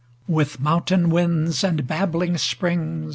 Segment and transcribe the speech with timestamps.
[0.27, 3.09] With mountain winds, and babbling springs.